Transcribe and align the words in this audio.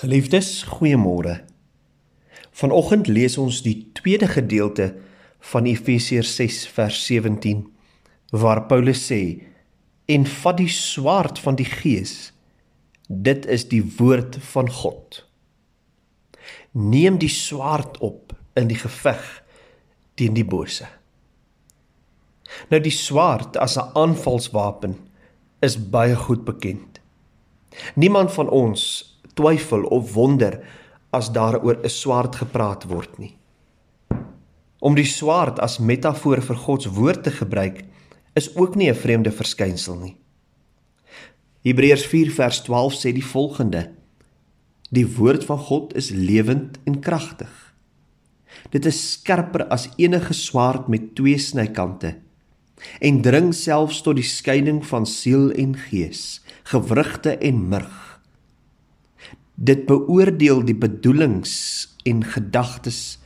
Geliefdes, 0.00 0.62
goeiemôre. 0.64 1.42
Vanoggend 2.56 3.08
lees 3.12 3.34
ons 3.36 3.58
die 3.60 3.90
tweede 3.92 4.30
gedeelte 4.32 4.94
van 5.52 5.66
Efesiërs 5.68 6.30
6 6.38 6.60
vers 6.72 7.00
17 7.04 7.58
waar 8.32 8.62
Paulus 8.70 9.02
sê: 9.10 9.42
"En 10.08 10.24
vat 10.26 10.56
die 10.56 10.72
swaard 10.72 11.38
van 11.38 11.58
die 11.60 11.68
Gees. 11.68 12.32
Dit 13.08 13.44
is 13.46 13.68
die 13.68 13.82
woord 13.98 14.38
van 14.40 14.70
God. 14.70 15.28
Neem 16.72 17.18
die 17.18 17.28
swaard 17.28 17.98
op 17.98 18.32
in 18.56 18.72
die 18.72 18.80
geveg 18.80 19.44
teen 20.14 20.32
die 20.32 20.48
bose." 20.48 20.88
Nou 22.70 22.80
die 22.80 22.96
swaard 23.04 23.56
as 23.56 23.76
'n 23.76 23.92
aanvalswapen 23.92 24.96
is 25.60 25.76
baie 25.90 26.16
goed 26.16 26.44
bekend. 26.44 27.00
Niemand 27.94 28.32
van 28.32 28.48
ons 28.48 29.09
twyfel 29.40 29.88
of 29.88 30.12
wonder 30.14 30.60
as 31.10 31.32
daaroor 31.32 31.80
'n 31.82 31.88
swaard 31.88 32.36
gepraat 32.36 32.84
word 32.84 33.18
nie. 33.18 33.36
Om 34.78 34.94
die 34.94 35.08
swaard 35.08 35.58
as 35.60 35.78
metafoor 35.78 36.40
vir 36.40 36.56
God 36.56 36.82
se 36.82 36.90
woord 36.90 37.22
te 37.24 37.30
gebruik 37.30 37.84
is 38.34 38.56
ook 38.56 38.76
nie 38.76 38.90
'n 38.90 38.94
vreemde 38.94 39.32
verskynsel 39.32 39.96
nie. 39.96 40.16
Hebreërs 41.62 42.06
4 42.06 42.30
vers 42.30 42.60
12 42.62 42.94
sê 42.94 43.12
die 43.12 43.24
volgende: 43.24 43.90
Die 44.90 45.06
woord 45.06 45.44
van 45.44 45.58
God 45.58 45.96
is 45.96 46.10
lewend 46.10 46.78
en 46.84 47.00
kragtig. 47.00 47.74
Dit 48.70 48.86
is 48.86 49.12
skerper 49.12 49.68
as 49.68 49.88
enige 49.96 50.32
swaard 50.32 50.88
met 50.88 51.14
twee 51.14 51.38
snykante 51.38 52.16
en 53.00 53.20
dring 53.20 53.54
selfs 53.54 54.00
tot 54.02 54.16
die 54.16 54.24
skeiding 54.24 54.86
van 54.86 55.06
siel 55.06 55.50
en 55.52 55.76
gees, 55.76 56.40
gewrigte 56.64 57.36
en 57.36 57.68
murg 57.68 58.10
Dit 59.60 59.84
beoordeel 59.84 60.62
die 60.64 60.74
bedoelings 60.74 61.52
en 62.08 62.24
gedagtes 62.24 63.18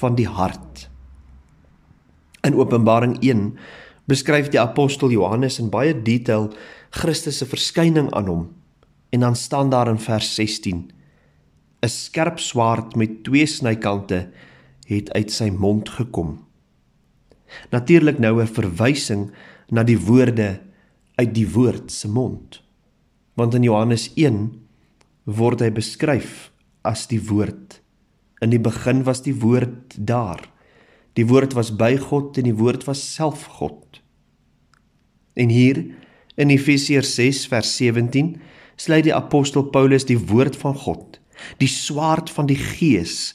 van 0.00 0.16
die 0.18 0.26
hart. 0.26 0.88
In 2.42 2.58
Openbaring 2.58 3.20
1 3.22 3.52
beskryf 4.10 4.50
die 4.50 4.58
apostel 4.58 5.14
Johannes 5.14 5.60
in 5.62 5.70
baie 5.70 5.94
detail 5.94 6.50
Christus 6.90 7.38
se 7.38 7.46
verskyning 7.46 8.10
aan 8.18 8.26
hom 8.30 8.44
en 9.14 9.22
dan 9.22 9.38
staan 9.38 9.70
daar 9.70 9.86
in 9.90 10.02
vers 10.02 10.34
16 10.34 10.90
'n 11.86 11.88
skerp 11.88 12.38
swaard 12.42 12.96
met 12.96 13.22
twee 13.22 13.46
snykante 13.46 14.30
het 14.86 15.12
uit 15.12 15.30
sy 15.30 15.50
mond 15.50 15.88
gekom. 15.88 16.38
Natuurlik 17.70 18.18
nou 18.18 18.42
'n 18.42 18.46
verwysing 18.46 19.30
na 19.70 19.82
die 19.82 19.98
woorde 19.98 20.60
uit 21.14 21.34
die 21.34 21.46
woord 21.50 21.92
se 21.92 22.08
mond. 22.08 22.62
Want 23.34 23.54
in 23.54 23.62
Johannes 23.62 24.10
word 25.26 25.60
hy 25.60 25.70
beskryf 25.74 26.50
as 26.86 27.06
die 27.10 27.20
woord. 27.20 27.80
In 28.42 28.52
die 28.54 28.62
begin 28.62 29.02
was 29.06 29.24
die 29.26 29.34
woord 29.34 29.96
daar. 29.98 30.42
Die 31.18 31.26
woord 31.26 31.56
was 31.56 31.72
by 31.74 31.96
God 31.98 32.38
en 32.38 32.46
die 32.48 32.56
woord 32.56 32.86
was 32.86 33.02
self 33.02 33.46
God. 33.58 34.00
En 35.36 35.50
hier 35.52 35.82
in 36.36 36.52
Efesiërs 36.52 37.14
6 37.16 37.46
vers 37.52 37.72
17 37.78 38.36
sluit 38.76 39.06
die 39.08 39.14
apostel 39.16 39.66
Paulus 39.72 40.04
die 40.08 40.18
woord 40.20 40.56
van 40.60 40.76
God, 40.76 41.18
die 41.60 41.70
swaard 41.70 42.30
van 42.32 42.48
die 42.48 42.60
Gees 42.60 43.34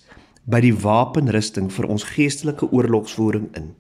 by 0.50 0.62
die 0.64 0.74
wapenrusting 0.74 1.70
vir 1.74 1.90
ons 1.90 2.06
geestelike 2.14 2.70
oorlogsvoering 2.70 3.50
in. 3.58 3.74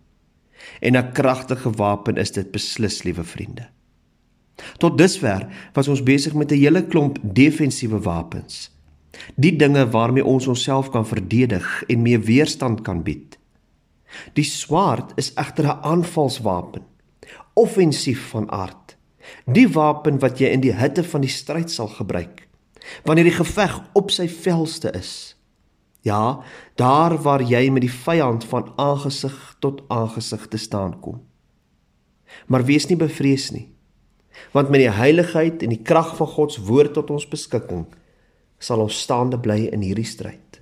En 0.81 0.97
'n 0.97 1.13
kragtige 1.13 1.71
wapen 1.77 2.17
is 2.17 2.31
dit 2.31 2.51
beslis, 2.51 3.03
liewe 3.03 3.23
vriende. 3.23 3.69
Tot 4.77 4.97
dusver 4.97 5.47
was 5.73 5.87
ons 5.87 6.03
besig 6.03 6.33
met 6.33 6.51
'n 6.51 6.57
hele 6.57 6.83
klomp 6.87 7.17
defensiewe 7.21 7.99
wapens. 7.99 8.71
Die 9.35 9.55
dinge 9.55 9.89
waarmee 9.89 10.25
ons 10.25 10.47
onsself 10.47 10.89
kan 10.89 11.07
verdedig 11.07 11.83
en 11.87 12.01
mee 12.01 12.19
weerstand 12.19 12.81
kan 12.81 13.03
bied. 13.03 13.37
Die 14.33 14.43
swaard 14.43 15.11
is 15.15 15.33
egter 15.33 15.65
'n 15.65 15.81
aanvalswapen, 15.81 16.81
offensief 17.53 18.29
van 18.29 18.51
aard. 18.51 18.97
Die 19.45 19.69
wapen 19.69 20.19
wat 20.19 20.39
jy 20.39 20.47
in 20.47 20.59
die 20.59 20.73
hitte 20.73 21.03
van 21.03 21.21
die 21.21 21.29
stryd 21.29 21.71
sal 21.71 21.87
gebruik 21.87 22.47
wanneer 23.03 23.23
die 23.23 23.37
geveg 23.37 23.81
op 23.93 24.11
sy 24.11 24.27
velste 24.29 24.91
is. 24.91 25.37
Ja, 26.01 26.43
daar 26.75 27.21
waar 27.21 27.41
jy 27.41 27.69
met 27.69 27.81
die 27.81 27.93
vyand 27.93 28.43
van 28.43 28.73
aangesig 28.75 29.55
tot 29.59 29.83
aangesig 29.87 30.47
te 30.47 30.57
staan 30.57 30.99
kom. 30.99 31.21
Maar 32.47 32.65
wees 32.65 32.87
nie 32.87 32.97
bevrees 32.97 33.51
nie 33.51 33.71
want 34.51 34.69
met 34.69 34.83
die 34.83 34.93
heiligheid 34.93 35.63
en 35.63 35.69
die 35.69 35.83
krag 35.83 36.15
van 36.17 36.27
God 36.27 36.53
se 36.53 36.61
woord 36.67 36.93
tot 36.93 37.09
ons 37.09 37.27
beskikking 37.29 37.85
sal 38.61 38.83
ons 38.83 38.99
staande 39.03 39.39
bly 39.41 39.69
in 39.73 39.81
hierdie 39.81 40.05
stryd. 40.05 40.61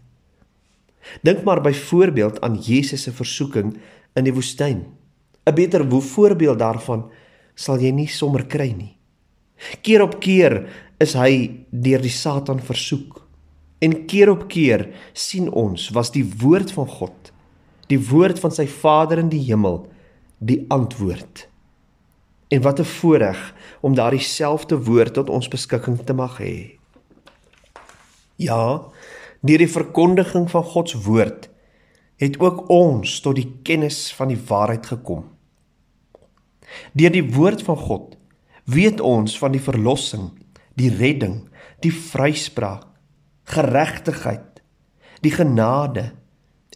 Dink 1.26 1.44
maar 1.44 1.62
byvoorbeeld 1.62 2.42
aan 2.42 2.60
Jesus 2.62 3.04
se 3.04 3.12
versoeking 3.12 3.74
in 4.16 4.24
die 4.24 4.34
woestyn. 4.34 4.86
'n 5.46 5.56
Beter 5.56 5.84
voorbeeld 6.02 6.60
daarvan 6.60 7.10
sal 7.56 7.80
jy 7.80 7.92
nie 7.92 8.08
sommer 8.08 8.46
kry 8.46 8.72
nie. 8.72 8.98
Keer 9.82 10.02
op 10.02 10.20
keer 10.20 10.70
is 11.00 11.14
hy 11.14 11.66
deur 11.72 12.02
die 12.02 12.14
Satan 12.14 12.60
versoek. 12.60 13.28
En 13.80 14.06
keer 14.06 14.30
op 14.30 14.48
keer 14.48 14.90
sien 15.14 15.50
ons 15.50 15.90
was 15.90 16.12
die 16.12 16.24
woord 16.24 16.72
van 16.72 16.88
God, 16.88 17.32
die 17.88 18.00
woord 18.00 18.40
van 18.40 18.52
sy 18.52 18.68
Vader 18.68 19.20
in 19.20 19.30
die 19.30 19.44
hemel, 19.44 19.88
die 20.40 20.66
antwoord. 20.70 21.49
En 22.50 22.62
wat 22.62 22.80
'n 22.80 22.84
voorreg 22.84 23.54
om 23.82 23.96
daardie 23.96 24.20
selfde 24.26 24.84
woord 24.84 25.14
tot 25.14 25.30
ons 25.30 25.48
beskikking 25.48 26.04
te 26.06 26.14
mag 26.14 26.38
hê. 26.38 26.78
Ja, 28.36 28.90
deur 29.42 29.58
die 29.58 29.72
verkondiging 29.72 30.50
van 30.50 30.64
God 30.64 30.90
se 30.90 31.02
woord 31.02 31.50
het 32.16 32.40
ook 32.40 32.70
ons 32.70 33.20
tot 33.20 33.36
die 33.36 33.60
kennis 33.64 34.14
van 34.14 34.28
die 34.28 34.40
waarheid 34.48 34.86
gekom. 34.86 35.24
Deur 36.94 37.12
die 37.12 37.34
woord 37.34 37.64
van 37.64 37.78
God 37.78 38.18
weet 38.64 39.00
ons 39.00 39.38
van 39.40 39.52
die 39.52 39.64
verlossing, 39.64 40.30
die 40.76 40.92
redding, 40.96 41.50
die 41.80 41.94
vryspraak, 41.94 42.86
geregtigheid, 43.44 44.62
die 45.24 45.32
genade 45.32 46.12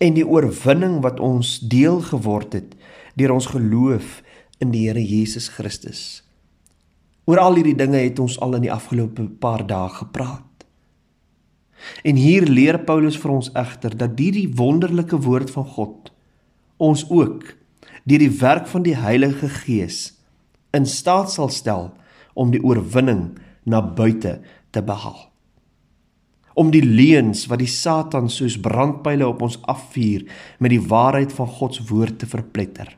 en 0.01 0.15
die 0.15 0.25
oorwinning 0.27 1.01
wat 1.03 1.19
ons 1.19 1.59
deel 1.59 2.01
geword 2.01 2.53
het 2.53 2.73
deur 3.19 3.35
ons 3.35 3.51
geloof 3.51 4.22
in 4.63 4.71
die 4.71 4.87
Here 4.87 5.01
Jesus 5.01 5.49
Christus. 5.51 6.23
Oor 7.27 7.39
al 7.39 7.59
hierdie 7.59 7.77
dinge 7.79 8.01
het 8.01 8.19
ons 8.19 8.39
al 8.43 8.57
in 8.57 8.65
die 8.65 8.73
afgelope 8.73 9.25
paar 9.43 9.63
dae 9.67 9.91
gepraat. 9.91 10.65
En 12.07 12.19
hier 12.19 12.47
leer 12.47 12.79
Paulus 12.87 13.17
vir 13.19 13.35
ons 13.35 13.51
egter 13.59 13.95
dat 13.99 14.19
hierdie 14.19 14.47
wonderlike 14.55 15.19
woord 15.25 15.51
van 15.51 15.67
God 15.75 16.11
ons 16.83 17.05
ook 17.09 17.45
deur 18.03 18.23
die 18.23 18.33
werk 18.39 18.67
van 18.71 18.83
die 18.83 18.95
Heilige 18.99 19.49
Gees 19.61 20.15
in 20.75 20.87
staat 20.89 21.31
sal 21.31 21.51
stel 21.53 21.91
om 22.39 22.51
die 22.51 22.63
oorwinning 22.63 23.37
na 23.69 23.79
buite 23.83 24.39
te 24.73 24.81
behaal. 24.83 25.29
Om 26.59 26.71
die 26.73 26.83
leuns 26.85 27.45
wat 27.49 27.61
die 27.63 27.71
Satan 27.71 28.27
soos 28.29 28.59
brandpyle 28.61 29.27
op 29.27 29.41
ons 29.45 29.59
afvuur 29.69 30.25
met 30.59 30.73
die 30.73 30.81
waarheid 30.81 31.33
van 31.33 31.49
God 31.59 31.77
se 31.77 31.85
woord 31.89 32.19
te 32.21 32.29
verpletter. 32.29 32.91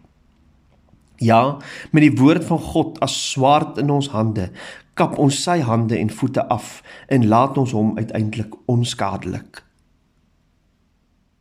Ja, 1.18 1.58
met 1.92 2.04
die 2.04 2.16
woord 2.16 2.44
van 2.46 2.60
God 2.60 3.00
as 3.00 3.16
swaard 3.32 3.78
in 3.78 3.90
ons 3.90 4.10
hande, 4.12 4.50
kap 4.96 5.18
ons 5.20 5.38
sy 5.44 5.60
hande 5.64 5.98
en 5.98 6.12
voete 6.12 6.44
af 6.52 6.82
en 7.12 7.28
laat 7.28 7.58
ons 7.58 7.72
hom 7.76 7.96
uiteindelik 7.98 8.56
onskadelik. 8.72 9.62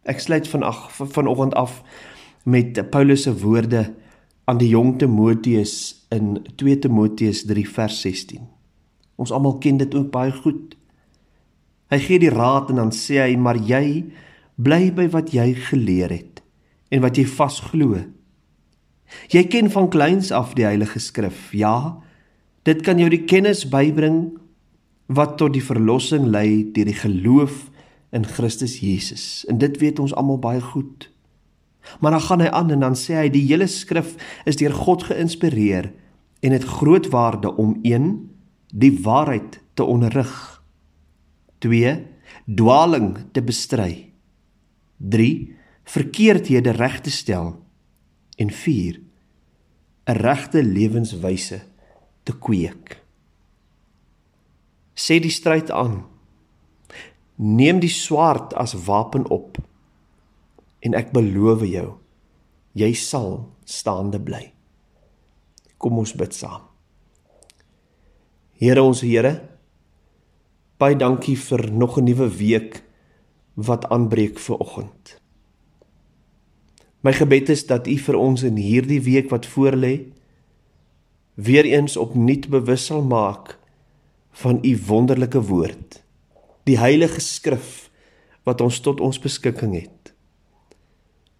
Ek 0.04 0.20
sluit 0.20 0.48
vanag 0.48 0.90
vanoggend 0.92 1.54
af 1.58 1.80
met 2.44 2.78
Paulus 2.90 3.24
se 3.24 3.32
woorde 3.40 3.86
aan 4.44 4.58
die 4.60 4.68
jong 4.68 4.98
Timoteus 5.00 6.04
in 6.12 6.42
2 6.60 6.78
Timoteus 6.84 7.44
3 7.48 7.64
vers 7.68 8.00
16. 8.04 8.42
Ons 9.16 9.32
almal 9.32 9.58
ken 9.58 9.78
dit 9.80 9.94
ook 9.94 10.10
baie 10.12 10.32
goed. 10.44 10.74
Hy 11.90 11.98
gee 12.02 12.20
die 12.20 12.32
raad 12.32 12.70
en 12.70 12.82
dan 12.82 12.92
sê 12.92 13.22
hy: 13.22 13.36
"Maar 13.36 13.56
jy 13.56 14.04
bly 14.56 14.92
by 14.92 15.08
wat 15.08 15.32
jy 15.32 15.54
geleer 15.54 16.10
het 16.10 16.42
en 16.90 17.00
wat 17.00 17.16
jy 17.16 17.24
vasglo." 17.26 18.04
Jy 19.32 19.44
ken 19.50 19.70
van 19.70 19.90
kleins 19.90 20.30
af 20.32 20.54
die 20.54 20.66
Heilige 20.66 20.98
Skrif. 20.98 21.52
Ja, 21.52 22.00
dit 22.62 22.82
kan 22.82 22.98
jou 22.98 23.08
die 23.12 23.24
kennis 23.24 23.64
bybring 23.68 24.34
wat 25.06 25.36
tot 25.40 25.52
die 25.52 25.64
verlossing 25.64 26.30
lei 26.32 26.64
deur 26.72 26.88
die 26.88 26.96
geloof 26.96 27.68
in 28.14 28.24
Christus 28.24 28.78
Jesus. 28.80 29.44
En 29.50 29.58
dit 29.58 29.76
weet 29.82 29.98
ons 30.00 30.14
almal 30.14 30.38
baie 30.38 30.62
goed. 30.62 31.10
Maar 32.00 32.16
dan 32.16 32.24
gaan 32.24 32.40
hy 32.40 32.48
aan 32.48 32.70
en 32.70 32.86
dan 32.86 32.96
sê 32.96 33.18
hy 33.18 33.28
die 33.32 33.44
hele 33.48 33.66
skrif 33.68 34.14
is 34.48 34.56
deur 34.60 34.72
God 34.72 35.04
geïnspireer 35.10 35.90
en 36.44 36.56
het 36.56 36.64
groot 36.78 37.10
waarde 37.12 37.52
om 37.60 37.76
1 37.82 38.08
die 38.72 38.92
waarheid 39.04 39.60
te 39.74 39.84
onderrig. 39.84 40.32
2 41.64 41.96
dwaling 42.44 43.16
te 43.32 43.42
bestry. 43.42 44.12
3 44.98 45.56
verkeerdhede 45.84 46.72
reg 46.78 47.00
te 47.04 47.10
stel 47.12 47.54
en 48.40 48.50
4 48.50 49.03
'n 50.06 50.16
regte 50.20 50.62
lewenswyse 50.62 51.62
te 52.22 52.32
kweek. 52.38 53.00
Sê 54.94 55.18
die 55.20 55.32
stryd 55.32 55.70
aan. 55.70 56.04
Neem 57.36 57.80
die 57.80 57.90
swaard 57.92 58.54
as 58.54 58.76
wapen 58.86 59.24
op. 59.30 59.58
En 60.80 60.94
ek 60.94 61.10
beloof 61.12 61.64
jou, 61.66 61.88
jy 62.72 62.92
sal 62.92 63.48
staande 63.64 64.20
bly. 64.20 64.52
Kom 65.78 65.98
ons 65.98 66.12
bid 66.12 66.34
saam. 66.34 66.62
Here 68.60 68.82
ons 68.82 69.00
Here, 69.00 69.40
baie 70.78 70.96
dankie 70.96 71.36
vir 71.36 71.70
nog 71.72 71.98
'n 71.98 72.04
nuwe 72.04 72.28
week 72.28 72.82
wat 73.54 73.88
aanbreek 73.88 74.38
vir 74.38 74.56
oggend. 74.56 75.23
My 77.04 77.12
gebed 77.12 77.50
is 77.52 77.66
dat 77.68 77.84
U 77.84 77.96
vir 78.00 78.16
ons 78.16 78.42
in 78.48 78.56
hierdie 78.56 79.02
week 79.04 79.28
wat 79.28 79.44
voorlê 79.52 80.08
weer 81.36 81.66
eens 81.68 81.98
opnuut 82.00 82.48
bewus 82.48 82.86
sal 82.88 83.04
maak 83.04 83.58
van 84.40 84.62
U 84.64 84.72
wonderlike 84.86 85.42
woord, 85.50 86.00
die 86.64 86.78
heilige 86.80 87.20
skrif 87.20 87.90
wat 88.48 88.64
ons 88.64 88.80
tot 88.80 89.04
ons 89.04 89.20
beskikking 89.20 89.76
het. 89.76 90.14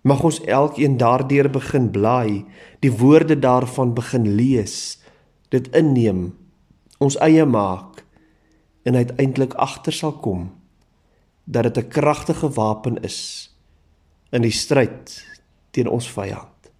Mag 0.05 0.21
ons 0.21 0.43
elkeen 0.45 0.99
daardeur 1.01 1.49
begin 1.49 1.89
blaai, 1.95 2.45
die 2.85 2.93
woorde 2.93 3.39
daarvan 3.41 3.95
begin 3.97 4.35
lees, 4.37 5.01
dit 5.49 5.71
inneem, 5.73 6.35
ons 7.01 7.17
eie 7.25 7.47
maak 7.49 8.05
en 8.85 9.01
uiteindelik 9.01 9.57
agter 9.57 9.97
sal 9.97 10.19
kom 10.21 10.51
dat 11.49 11.73
dit 11.73 11.79
'n 11.85 11.89
kragtige 11.89 12.53
wapen 12.53 13.01
is 13.01 13.49
in 14.33 14.43
die 14.43 14.53
stryd 14.53 15.34
teen 15.75 15.91
ons 15.91 16.09
vyand. 16.15 16.71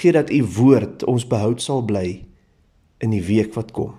Gee 0.00 0.14
dat 0.14 0.30
u 0.30 0.44
woord 0.56 1.04
ons 1.10 1.26
behoud 1.26 1.62
sal 1.62 1.82
bly 1.84 2.22
in 3.02 3.14
die 3.14 3.24
week 3.26 3.54
wat 3.58 3.74
kom. 3.76 3.96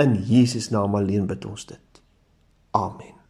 In 0.00 0.16
Jesus 0.26 0.70
naam 0.72 0.96
alleen 0.98 1.28
bid 1.30 1.44
ons 1.46 1.66
dit. 1.68 2.02
Amen. 2.72 3.21